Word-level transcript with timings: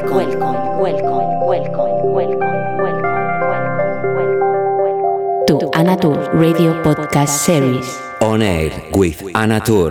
welcome, 0.00 0.78
welcome, 0.78 1.40
welcome, 1.46 2.12
welcome, 2.12 2.40
welcome, 2.80 3.12
welcome, 3.52 4.16
welcome, 4.16 5.46
to 5.46 5.70
Anna 5.74 5.96
Tur 5.96 6.30
Radio 6.32 6.72
Podcast 6.82 7.28
Series. 7.28 8.00
On 8.22 8.40
air 8.40 8.70
with 8.94 9.22
Anna 9.36 9.60
Tur. 9.60 9.90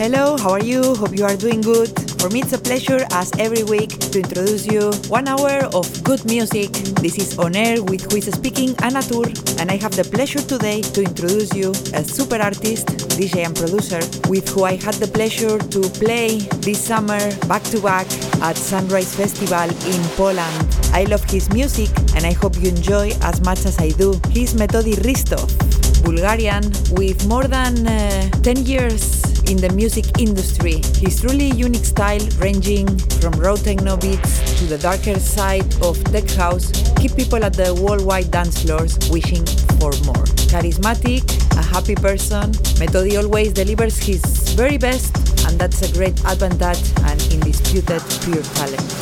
Hello, 0.00 0.38
how 0.38 0.52
are 0.52 0.64
you? 0.64 0.94
Hope 0.94 1.14
you 1.14 1.24
are 1.24 1.36
doing 1.36 1.60
good. 1.60 2.09
For 2.20 2.28
me, 2.28 2.42
it's 2.42 2.52
a 2.52 2.58
pleasure, 2.58 3.00
as 3.12 3.32
every 3.38 3.64
week, 3.64 3.98
to 4.12 4.20
introduce 4.20 4.66
you 4.66 4.92
one 5.08 5.26
hour 5.26 5.64
of 5.72 5.88
good 6.04 6.22
music. 6.26 6.70
This 7.00 7.16
is 7.16 7.38
On 7.38 7.56
Air 7.56 7.82
with 7.82 8.12
who 8.12 8.18
is 8.18 8.26
speaking, 8.26 8.74
Anna 8.82 9.00
Tur, 9.00 9.24
and 9.58 9.70
I 9.70 9.78
have 9.78 9.96
the 9.96 10.04
pleasure 10.04 10.42
today 10.42 10.82
to 10.82 11.00
introduce 11.00 11.54
you 11.54 11.70
a 11.94 12.04
super 12.04 12.36
artist, 12.36 12.88
DJ 13.16 13.46
and 13.46 13.56
producer, 13.56 14.00
with 14.28 14.46
who 14.50 14.64
I 14.64 14.76
had 14.76 15.00
the 15.00 15.08
pleasure 15.08 15.56
to 15.58 15.80
play 15.96 16.40
this 16.60 16.84
summer 16.84 17.20
back 17.48 17.62
to 17.72 17.80
back 17.80 18.06
at 18.42 18.58
Sunrise 18.58 19.16
Festival 19.16 19.70
in 19.88 20.02
Poland. 20.20 20.60
I 20.92 21.04
love 21.04 21.24
his 21.24 21.48
music, 21.54 21.88
and 22.14 22.26
I 22.26 22.32
hope 22.32 22.54
you 22.60 22.68
enjoy 22.68 23.16
as 23.22 23.40
much 23.46 23.64
as 23.64 23.78
I 23.78 23.92
do. 23.96 24.20
He's 24.28 24.52
Metodi 24.52 24.92
Hristov, 24.92 25.48
Bulgarian, 26.04 26.68
with 26.92 27.26
more 27.26 27.44
than 27.44 27.86
uh, 27.86 28.28
10 28.42 28.66
years 28.66 29.29
in 29.50 29.56
the 29.56 29.70
music 29.70 30.20
industry. 30.20 30.80
His 30.96 31.20
truly 31.20 31.50
unique 31.50 31.84
style, 31.84 32.24
ranging 32.38 32.86
from 33.20 33.32
raw 33.32 33.56
techno 33.56 33.96
beats 33.96 34.38
to 34.60 34.64
the 34.66 34.78
darker 34.78 35.18
side 35.18 35.66
of 35.82 36.02
tech 36.04 36.30
house, 36.30 36.70
keep 36.96 37.16
people 37.16 37.44
at 37.44 37.54
the 37.54 37.74
worldwide 37.74 38.30
dance 38.30 38.62
floors 38.62 38.96
wishing 39.10 39.44
for 39.80 39.90
more. 40.06 40.24
Charismatic, 40.46 41.24
a 41.58 41.62
happy 41.62 41.96
person, 41.96 42.52
Metodi 42.78 43.20
always 43.20 43.52
delivers 43.52 43.98
his 43.98 44.22
very 44.54 44.78
best, 44.78 45.16
and 45.46 45.58
that's 45.58 45.82
a 45.82 45.92
great 45.92 46.18
advantage 46.24 46.92
and 47.10 47.20
indisputed 47.32 48.02
pure 48.22 48.42
talent. 48.54 48.99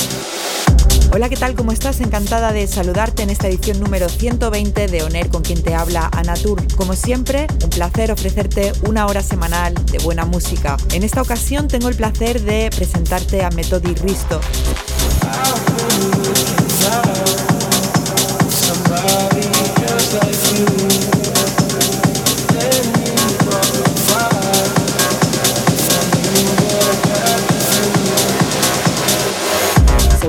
Hola, 1.10 1.30
¿qué 1.30 1.36
tal? 1.36 1.54
¿Cómo 1.54 1.72
estás? 1.72 2.02
Encantada 2.02 2.52
de 2.52 2.66
saludarte 2.66 3.22
en 3.22 3.30
esta 3.30 3.48
edición 3.48 3.80
número 3.80 4.10
120 4.10 4.88
de 4.88 5.02
Oner 5.02 5.28
con 5.30 5.42
quien 5.42 5.62
te 5.62 5.74
habla 5.74 6.10
Anatur. 6.12 6.62
Como 6.76 6.94
siempre, 6.94 7.46
un 7.64 7.70
placer 7.70 8.12
ofrecerte 8.12 8.72
una 8.86 9.06
hora 9.06 9.22
semanal 9.22 9.74
de 9.86 9.98
buena 10.00 10.26
música. 10.26 10.76
En 10.92 11.02
esta 11.02 11.22
ocasión 11.22 11.66
tengo 11.66 11.88
el 11.88 11.96
placer 11.96 12.42
de 12.42 12.68
presentarte 12.76 13.42
a 13.42 13.48
Metodi 13.50 13.94
Risto. 13.94 14.38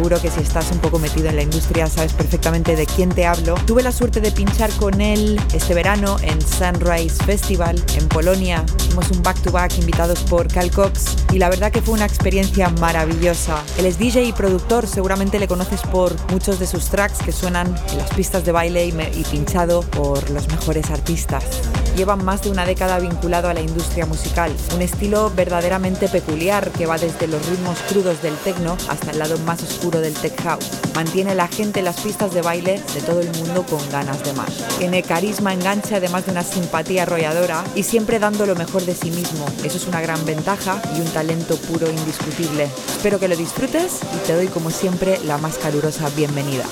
Seguro 0.10 0.28
que 0.28 0.36
si 0.36 0.42
estás 0.42 0.72
un 0.72 0.80
poco 0.80 0.98
metido 0.98 1.30
en 1.30 1.36
la 1.36 1.44
industria 1.44 1.86
sabes 1.86 2.14
perfectamente 2.14 2.76
de 2.76 2.88
quién 2.88 3.10
te 3.10 3.28
hablo. 3.28 3.54
Tuve 3.68 3.84
la 3.84 3.92
suerte 3.92 4.20
de 4.22 4.32
pinchar 4.32 4.72
con 4.72 5.02
él 5.02 5.40
este 5.54 5.76
verano 5.76 6.18
en 6.24 6.42
Sunrise 6.42 7.24
Festival 7.26 7.80
en 7.96 8.08
Polonia. 8.08 8.66
Hicimos 8.80 9.12
un 9.12 9.22
back-to-back 9.22 9.78
invitados 9.78 10.22
por 10.22 10.48
Cal 10.48 10.72
Cox 10.72 11.16
y 11.32 11.38
la 11.38 11.48
verdad 11.48 11.72
que 11.72 11.84
fue 11.84 11.94
una 11.94 12.08
experiencia 12.08 12.70
maravillosa. 12.70 13.62
Él 13.78 13.86
es 13.86 14.00
DJ 14.00 14.24
y 14.24 14.34
productor, 14.34 14.88
seguramente 14.88 15.38
le 15.38 15.48
conoces 15.48 15.82
por 15.82 16.16
muchos 16.32 16.58
de 16.58 16.66
sus 16.66 16.86
tracks 16.86 17.20
que 17.20 17.32
suenan 17.32 17.68
en 17.92 17.98
las 18.00 18.10
pistas 18.10 18.44
de 18.44 18.52
baile 18.52 18.88
y, 18.88 18.90
y 18.90 19.24
pinchado 19.30 19.82
por 19.82 20.28
los 20.32 20.48
mejores 20.48 20.90
artistas. 20.90 21.44
Lleva 21.96 22.16
más 22.16 22.44
de 22.44 22.50
una 22.50 22.66
década 22.66 22.98
vinculado 22.98 23.50
a 23.50 23.54
la 23.54 23.62
industria 23.62 24.06
musical, 24.06 24.56
un 24.74 24.82
estilo 24.82 25.32
verdaderamente 25.36 26.08
peculiar 26.08 26.72
que 26.72 26.86
va 26.86 26.98
desde 26.98 27.28
los 27.28 27.46
ritmos 27.48 27.78
crudos 27.90 28.22
del 28.22 28.36
techno 28.38 28.78
hasta 28.88 29.12
el 29.12 29.20
lado 29.20 29.38
más 29.40 29.62
oscuro 29.62 29.99
del 30.02 30.14
tech 30.14 30.42
house. 30.42 30.70
Mantiene 30.96 31.36
la 31.36 31.48
gente 31.48 31.80
en 31.80 31.86
las 31.86 32.00
pistas 32.00 32.34
de 32.34 32.42
baile 32.42 32.82
de 32.94 33.02
todo 33.02 33.20
el 33.22 33.30
mundo 33.32 33.66
con 33.70 33.80
ganas 33.90 34.24
de 34.24 34.34
más. 34.34 34.50
Tiene 34.78 35.04
carisma, 35.04 35.54
enganche, 35.54 35.96
además 35.96 36.26
de 36.26 36.32
una 36.32 36.44
simpatía 36.44 37.04
arrolladora 37.04 37.64
y 37.76 37.84
siempre 37.84 38.20
dando 38.20 38.46
lo 38.46 38.56
mejor 38.56 38.84
de 38.84 38.96
sí 38.96 39.12
mismo. 39.12 39.46
Eso 39.64 39.78
es 39.78 39.88
una 39.88 40.02
gran 40.02 40.24
ventaja 40.26 40.82
y 40.96 41.02
un 41.02 41.08
talento 41.08 41.56
puro 41.58 41.88
e 41.88 41.94
indiscutible. 41.94 42.68
Espero 42.88 43.20
que 43.20 43.28
lo 43.28 43.36
disfrutes 43.36 44.00
y 44.16 44.28
te 44.28 44.34
doy 44.34 44.48
como 44.48 44.72
siempre 44.72 45.20
la 45.26 45.38
más 45.38 45.58
calurosa 45.58 46.10
bienvenida. 46.16 46.66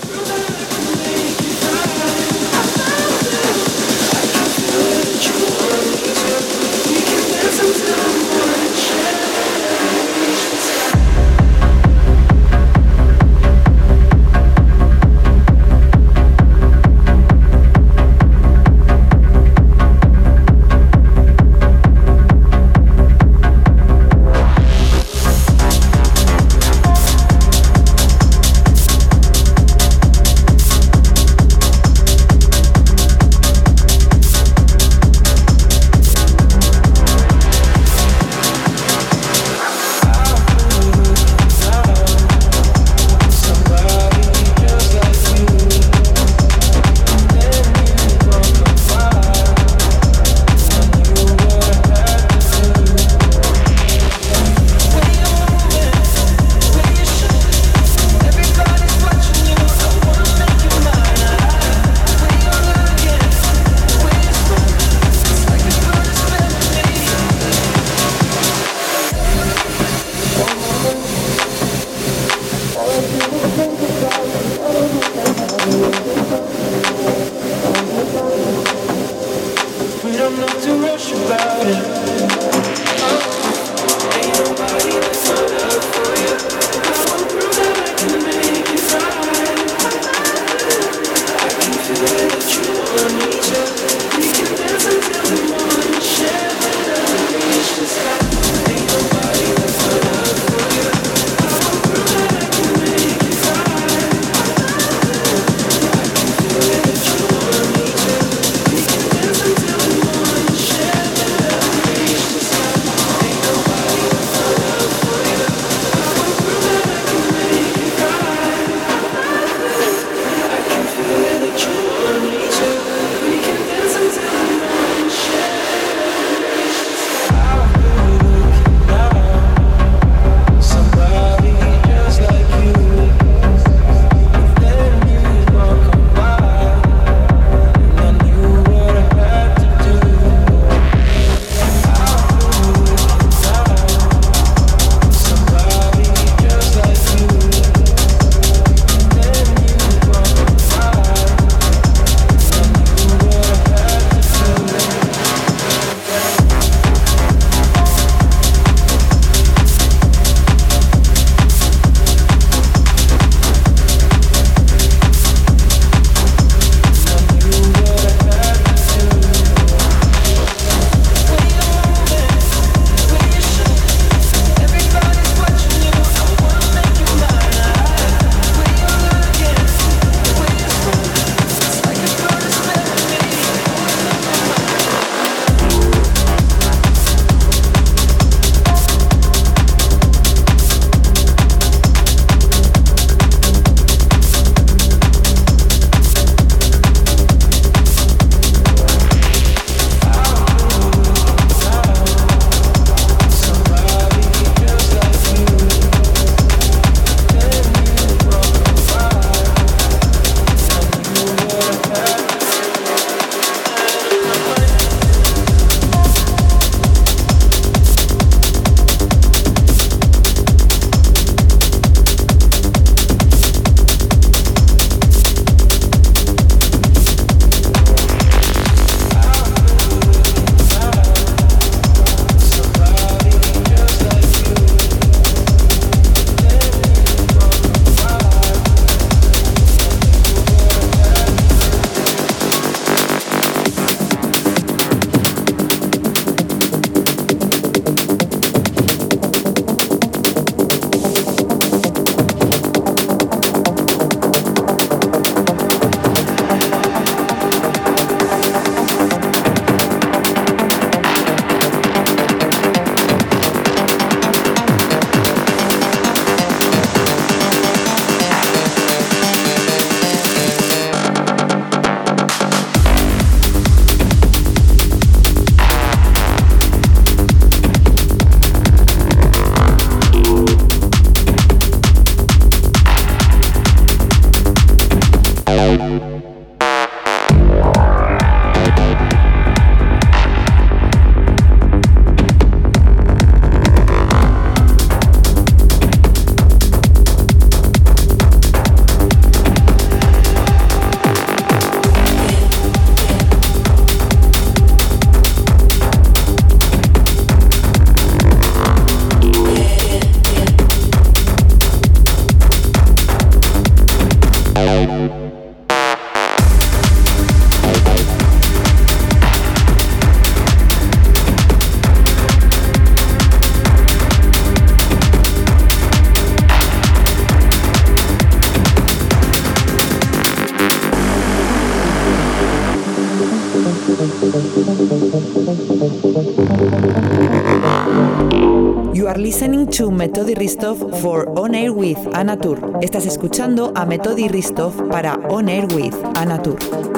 To 339.72 339.92
Metodi 339.92 340.36
Ristov 340.36 340.78
for 341.02 341.28
On 341.38 341.54
Air 341.54 341.72
with 341.72 341.98
Anatur. 342.14 342.80
Estás 342.81 343.06
escuchando 343.06 343.72
a 343.75 343.86
Metodi 343.86 344.28
Ristov 344.28 344.74
para 344.90 345.16
On 345.30 345.50
Air 345.50 345.68
with 345.74 345.96
Anatur. 346.16 346.97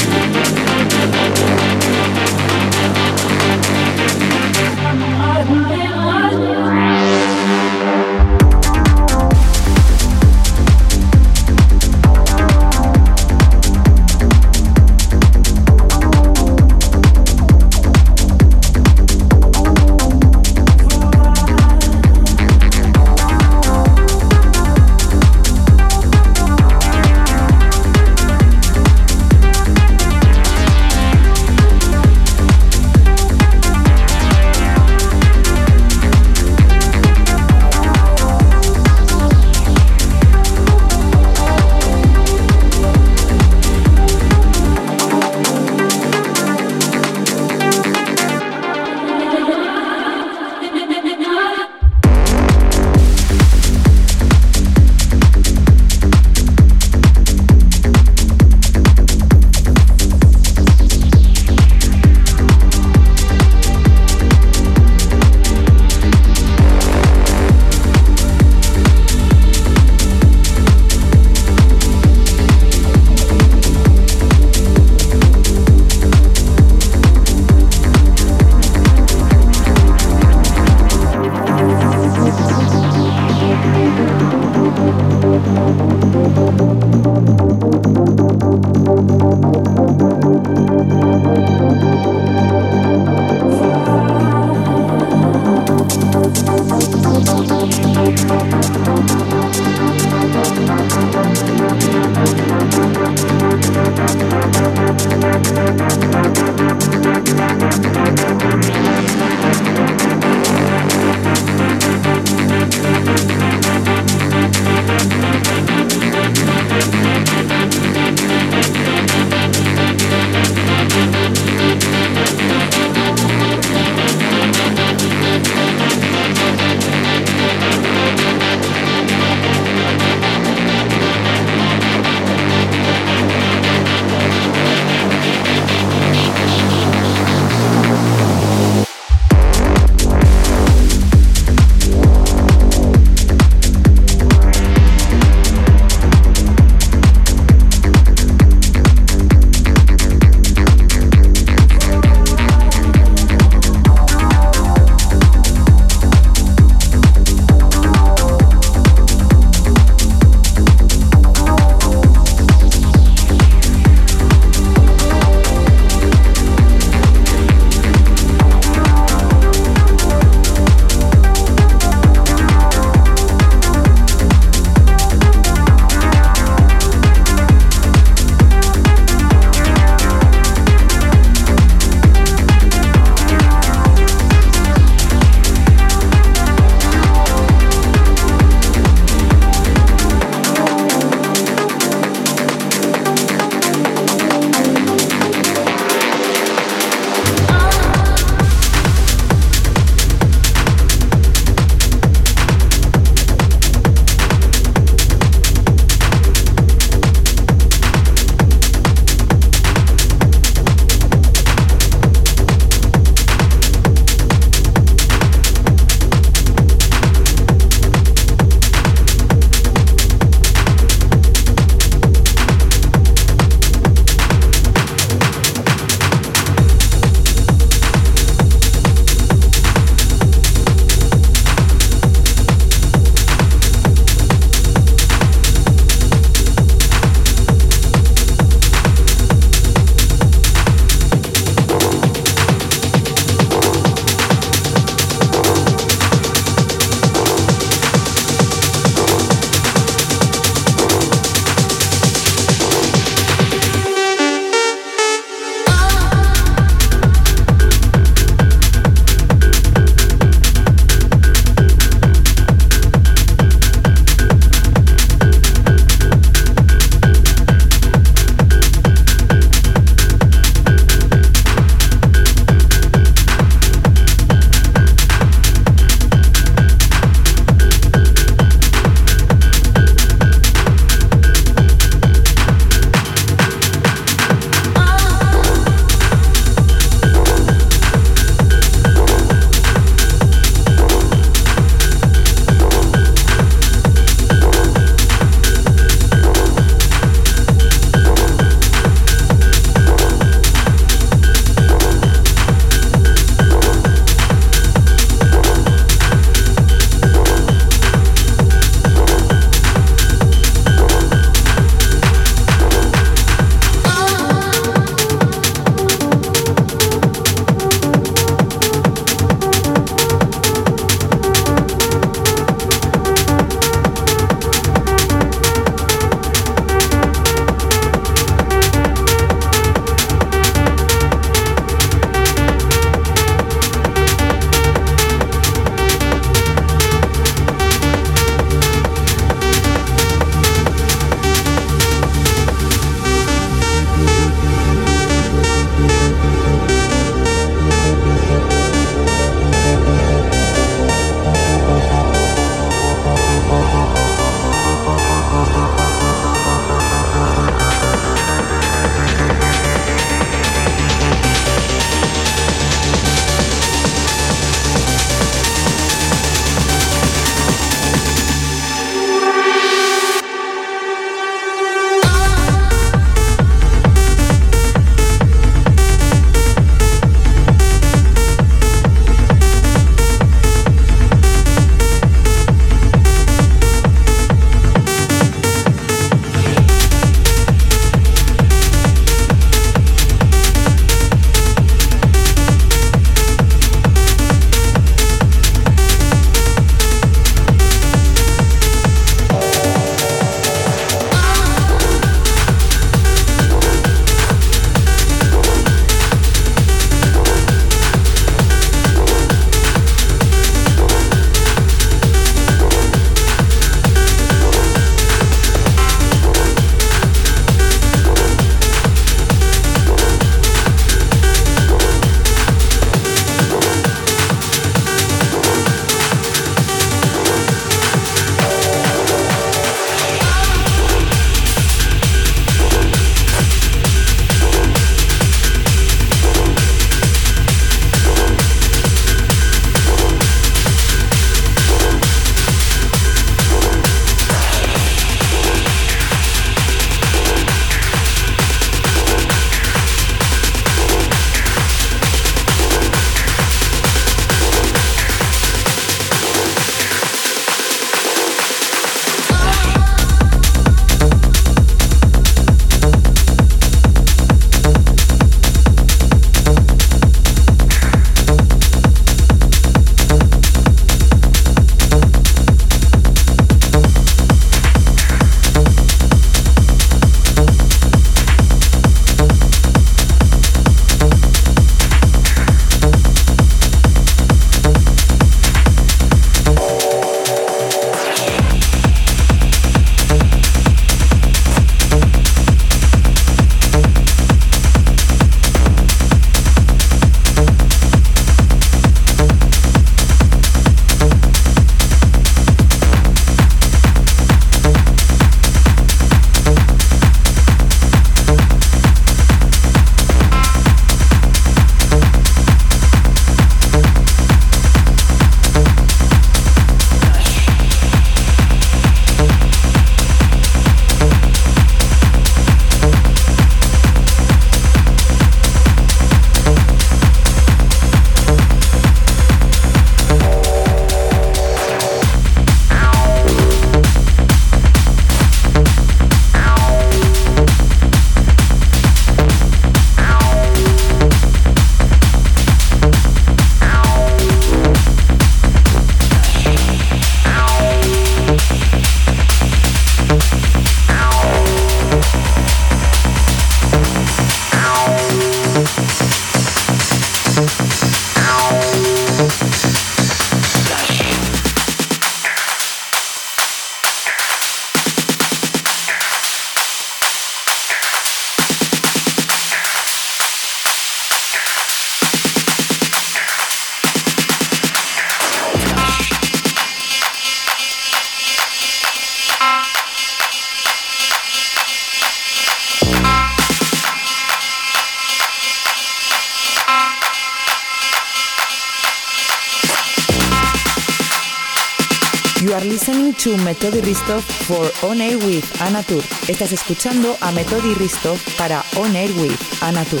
To 593.20 593.36
Metodi 593.44 593.82
Ristov 593.82 594.22
for 594.22 594.70
On 594.88 594.98
Air 594.98 595.18
with 595.18 595.44
Anatur. 595.60 596.02
Estás 596.26 596.52
escuchando 596.52 597.18
a 597.20 597.30
Metodi 597.32 597.74
Ristov 597.74 598.18
para 598.38 598.64
On 598.76 598.96
Air 598.96 599.10
with 599.12 599.38
Anatur. 599.60 600.00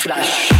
Flash. 0.00 0.53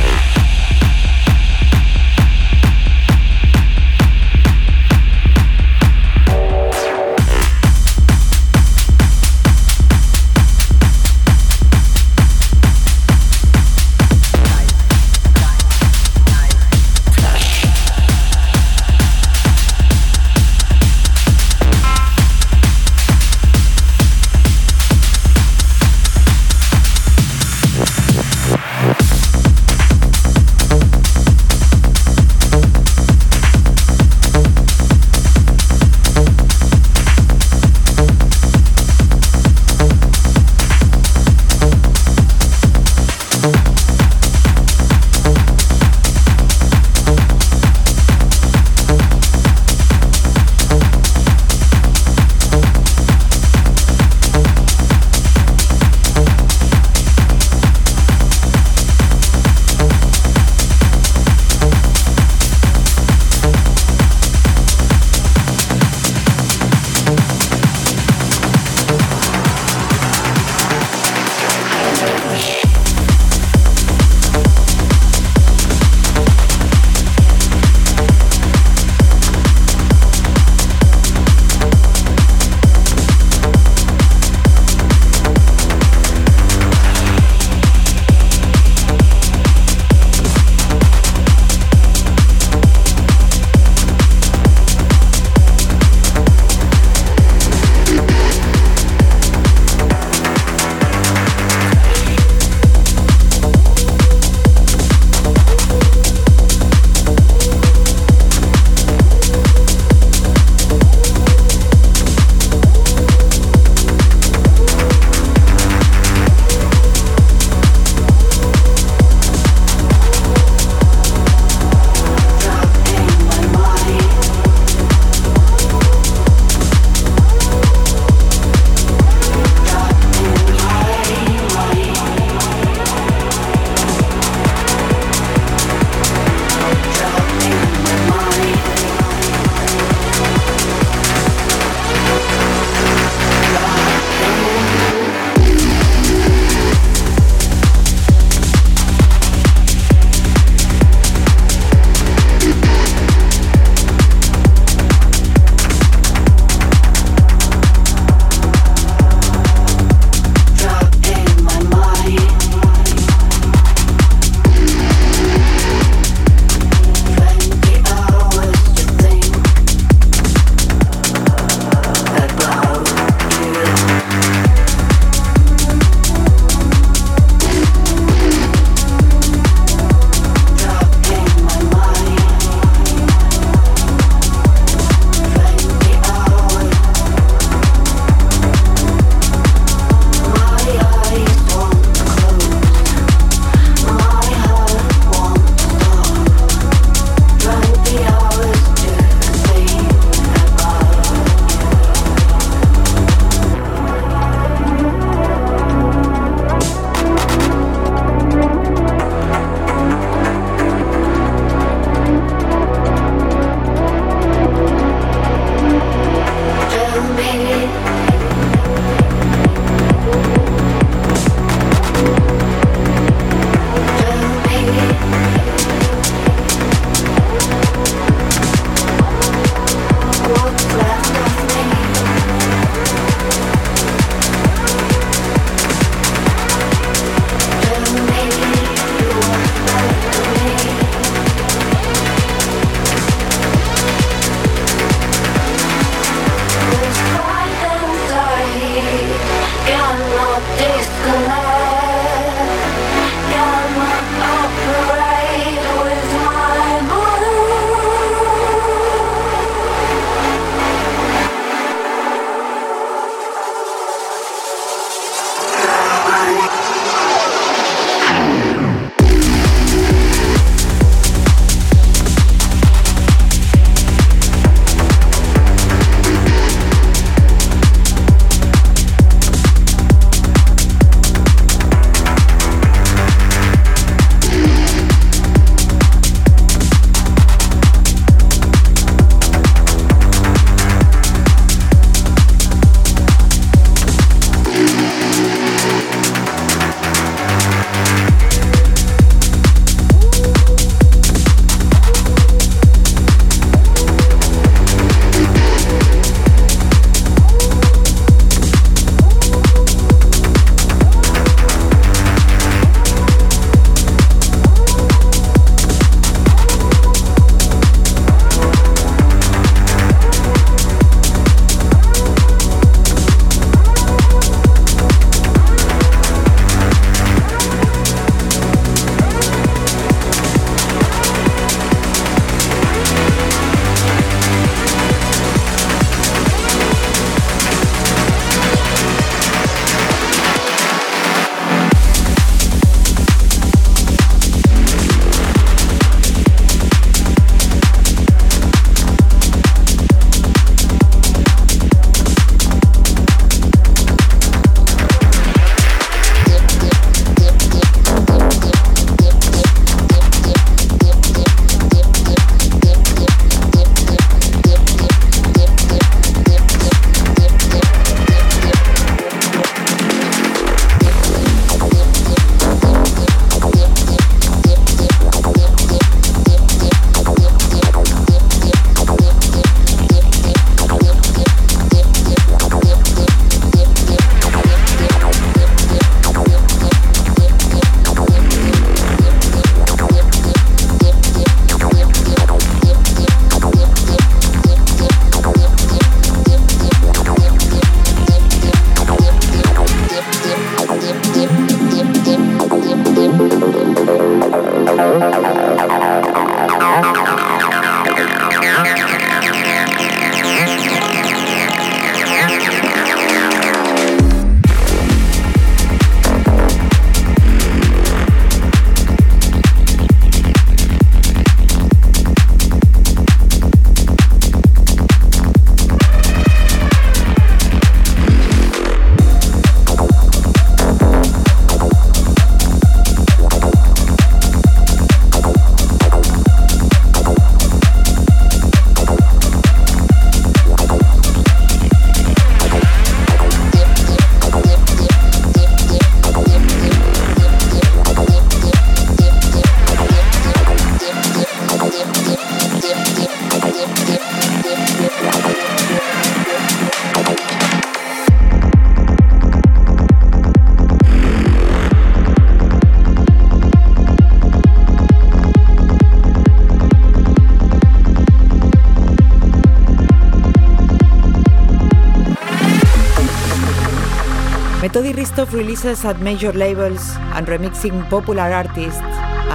Hristov 475.24 475.38
releases 475.38 475.84
at 475.84 476.00
major 476.00 476.32
labels 476.32 476.96
and 477.14 477.26
remixing 477.26 477.88
popular 477.88 478.30
artists, 478.30 478.80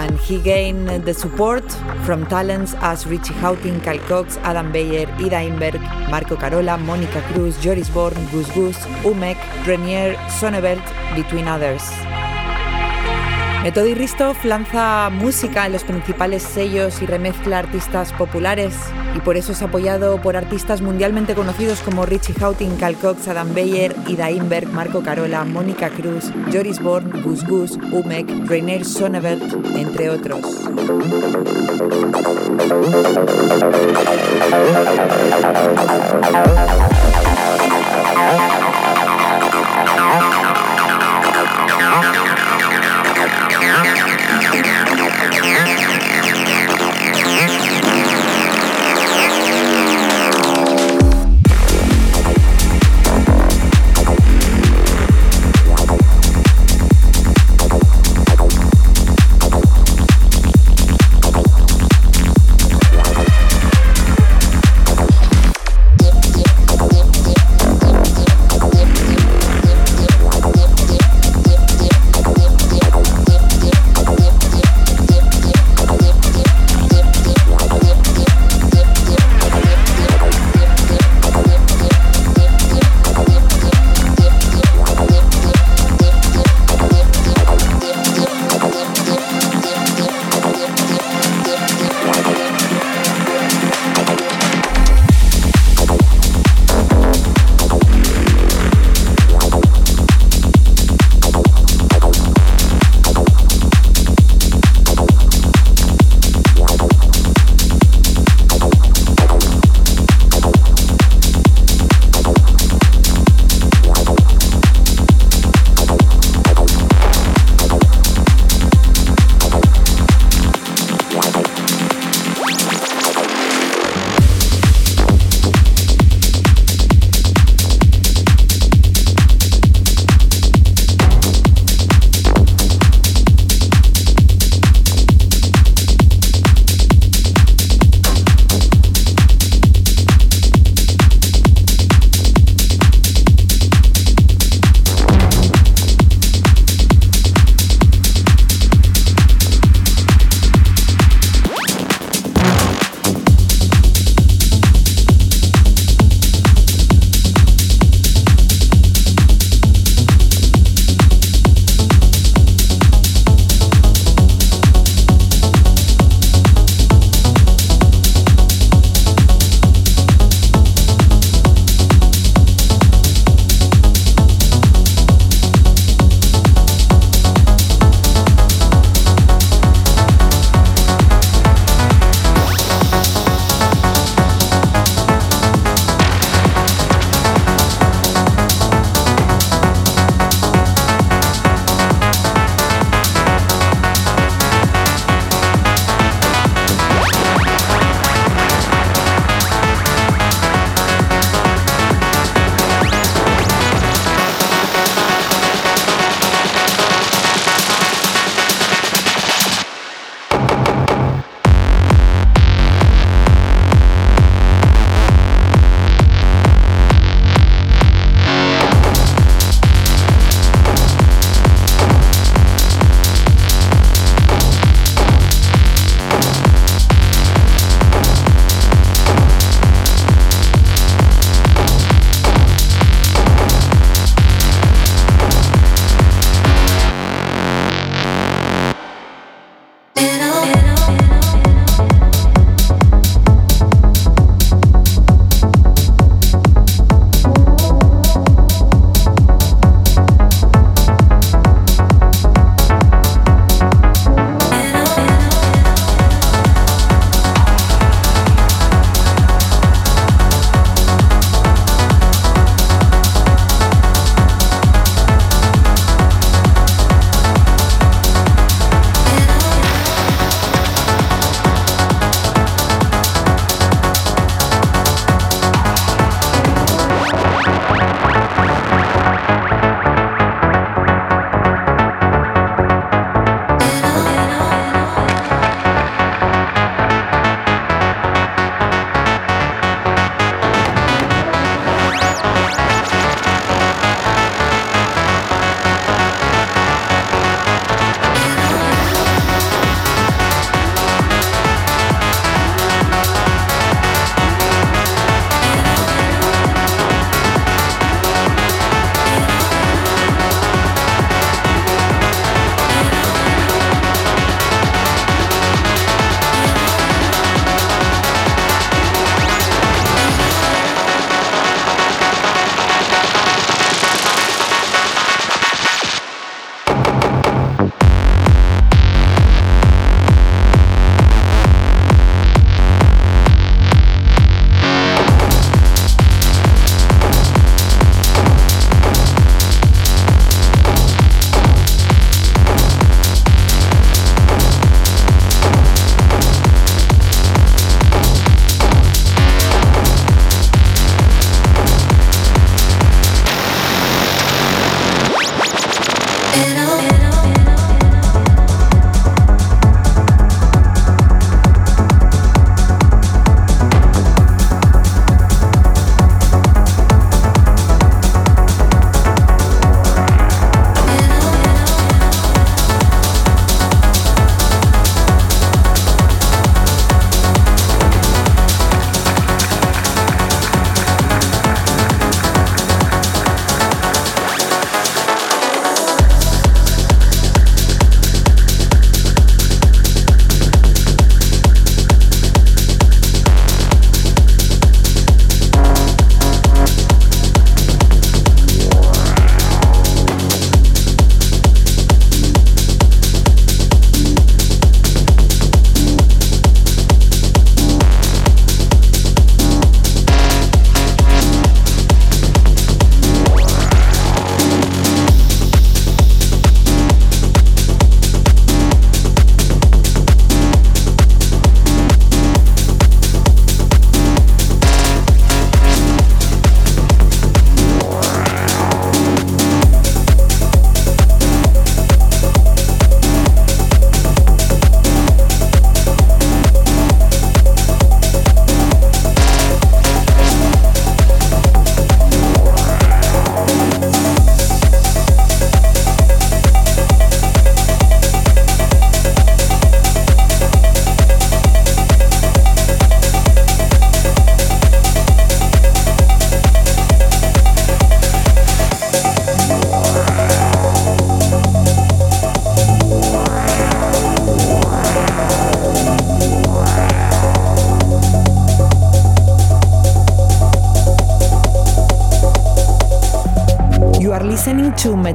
and 0.02 0.20
he 0.20 0.40
gained 0.40 0.88
the 1.06 1.14
support 1.14 1.64
from 2.06 2.28
talents 2.28 2.76
as 2.80 3.08
Richie 3.08 3.34
Hawtin, 3.34 3.84
Carl 3.84 3.98
Cox, 4.00 4.38
Adam 4.44 4.72
Beyer, 4.72 5.08
Ida 5.18 5.38
Engberg, 5.38 5.82
Marco 6.12 6.36
Carola, 6.36 6.78
Monika 6.78 7.22
Kruse, 7.32 7.60
Joris 7.60 7.90
Voorn, 7.90 8.14
Gus 8.32 8.52
Gus, 8.52 8.78
Umek, 9.04 9.38
Rainer, 9.66 10.14
Sonneveld, 10.40 10.84
between 11.16 11.48
others. 11.48 12.09
Metodi 13.70 13.94
Ristoff 13.94 14.46
lanza 14.46 15.12
música 15.12 15.68
en 15.68 15.74
los 15.74 15.84
principales 15.84 16.42
sellos 16.42 17.04
y 17.04 17.06
remezcla 17.06 17.60
artistas 17.60 18.12
populares, 18.14 18.74
y 19.16 19.20
por 19.20 19.38
eso 19.38 19.52
es 19.52 19.62
apoyado 19.62 20.20
por 20.20 20.36
artistas 20.36 20.82
mundialmente 20.82 21.36
conocidos 21.36 21.82
como 21.82 22.08
Richie 22.08 22.34
Houghton, 22.34 22.78
Cal 22.78 22.96
Cox, 22.96 23.28
Adam 23.28 23.54
Beyer, 23.54 23.96
Ida 24.08 24.32
Inberg, 24.32 24.70
Marco 24.70 25.04
Carola, 25.04 25.46
Mónica 25.46 25.92
Cruz, 25.92 26.32
Joris 26.52 26.82
Born, 26.82 27.22
Gus 27.22 27.46
Gus, 27.46 27.78
Umek, 27.92 28.28
Rainer 28.50 28.84
Sonneveld, 28.84 29.78
entre 29.78 30.10
otros. 30.10 30.68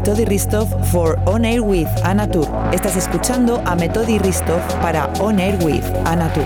Metodi 0.05 0.27
Ristov 0.27 0.69
for 0.93 1.19
On 1.25 1.47
Air 1.47 1.63
with 1.63 1.89
Anatur. 2.05 2.47
Estás 2.75 2.95
escuchando 2.95 3.63
a 3.65 3.75
Metodi 3.75 4.19
Ristov 4.19 4.61
para 4.83 5.11
On 5.19 5.41
Air 5.41 5.57
with 5.65 5.83
Anatur. 6.05 6.45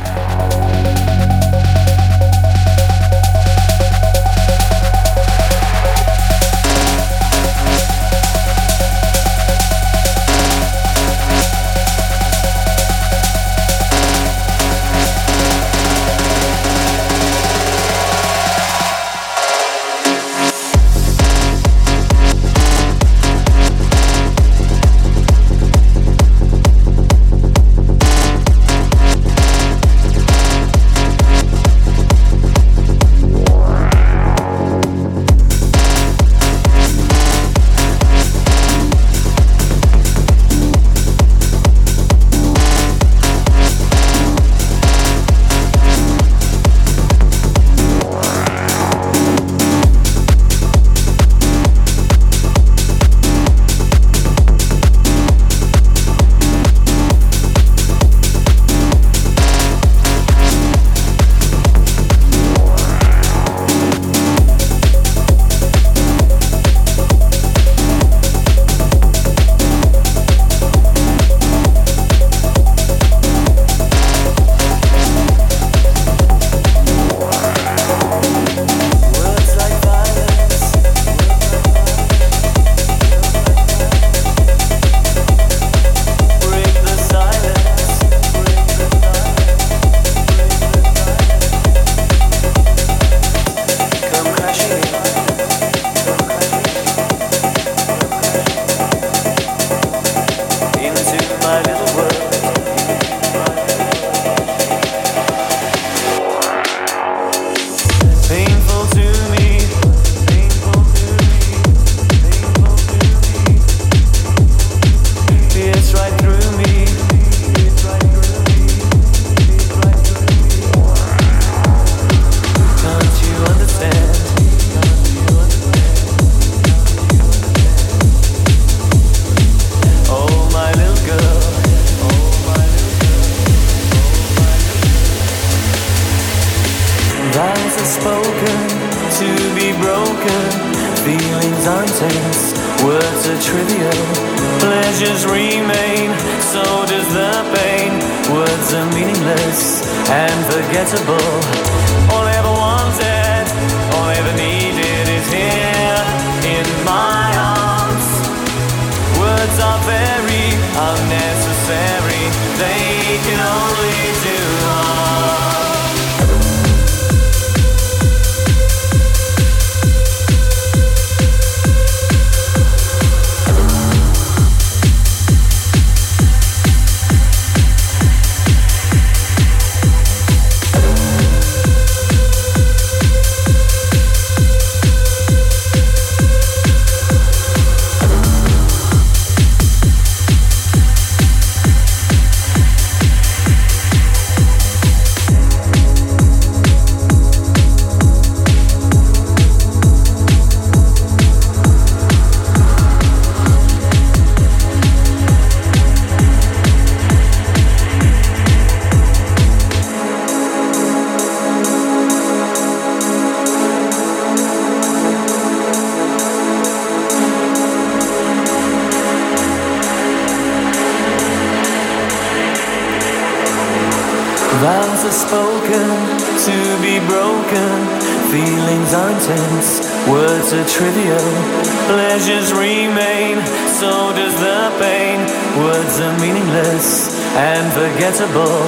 Words 234.98 236.00
are 236.00 236.18
meaningless 236.18 237.14
and 237.34 237.72
forgettable. 237.72 238.62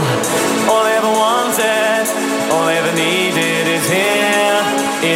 All 0.71 0.83
I 0.87 0.95
ever 0.99 1.11
wanted, 1.11 2.05
all 2.55 2.67
I 2.71 2.75
ever 2.83 2.95
needed 2.95 3.65
is 3.67 3.85
here 3.91 4.63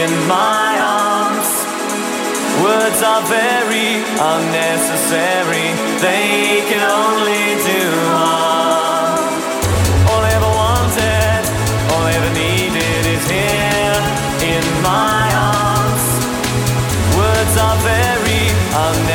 in 0.02 0.10
my 0.26 0.74
arms. 0.82 1.50
Words 2.66 3.00
are 3.02 3.22
very 3.26 4.02
unnecessary, 4.18 5.70
they 6.02 6.66
can 6.70 6.82
only 6.82 7.58
do 7.62 7.82
harm. 8.18 9.34
All 10.10 10.22
I 10.22 10.30
ever 10.34 10.52
wanted, 10.62 11.42
all 11.94 12.04
I 12.06 12.12
ever 12.18 12.32
needed 12.34 13.02
is 13.14 13.24
here 13.30 13.98
in 14.50 14.64
my 14.82 15.26
arms. 15.30 16.06
Words 17.18 17.54
are 17.66 17.78
very 17.82 18.42
unnecessary. 18.74 19.13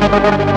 Control, 0.00 0.20
control, 0.20 0.49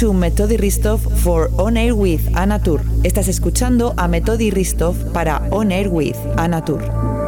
to 0.00 0.12
Metodi 0.12 0.58
Ristov 0.58 1.00
for 1.22 1.48
On 1.56 1.76
Air 1.76 1.94
with 1.94 2.20
Anatur. 2.34 2.82
Estás 3.02 3.28
escuchando 3.28 3.94
a 3.96 4.08
Metodi 4.08 4.50
Ristov 4.50 4.94
para 5.12 5.48
On 5.50 5.72
Air 5.72 5.88
with 5.88 6.16
Anatur. 6.36 7.25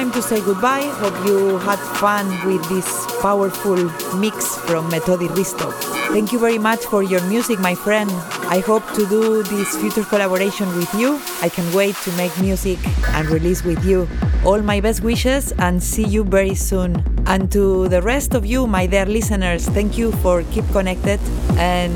Say 0.00 0.40
goodbye. 0.40 0.88
Hope 0.96 1.26
you 1.26 1.58
had 1.58 1.78
fun 2.00 2.26
with 2.46 2.66
this 2.70 2.88
powerful 3.20 3.76
mix 4.16 4.56
from 4.56 4.88
Metodi 4.90 5.28
Hristov. 5.28 5.74
Thank 6.08 6.32
you 6.32 6.38
very 6.38 6.56
much 6.56 6.86
for 6.86 7.02
your 7.02 7.20
music, 7.28 7.60
my 7.60 7.74
friend. 7.74 8.10
I 8.48 8.60
hope 8.60 8.82
to 8.94 9.06
do 9.06 9.42
this 9.42 9.76
future 9.76 10.02
collaboration 10.02 10.68
with 10.74 10.88
you. 10.94 11.20
I 11.42 11.50
can 11.50 11.70
wait 11.74 11.96
to 12.04 12.12
make 12.12 12.32
music 12.40 12.78
and 13.12 13.28
release 13.28 13.62
with 13.62 13.84
you. 13.84 14.08
All 14.42 14.62
my 14.62 14.80
best 14.80 15.02
wishes 15.02 15.52
and 15.58 15.82
see 15.82 16.06
you 16.06 16.24
very 16.24 16.54
soon. 16.54 17.04
And 17.26 17.52
to 17.52 17.86
the 17.88 18.00
rest 18.00 18.32
of 18.34 18.46
you, 18.46 18.66
my 18.66 18.86
dear 18.86 19.04
listeners, 19.04 19.68
thank 19.68 19.98
you 19.98 20.12
for 20.24 20.44
keep 20.44 20.64
connected 20.72 21.20
and 21.58 21.92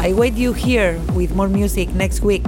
I 0.00 0.12
wait 0.12 0.34
you 0.34 0.52
here 0.52 1.00
with 1.14 1.34
more 1.34 1.48
music 1.48 1.94
next 1.94 2.20
week. 2.20 2.44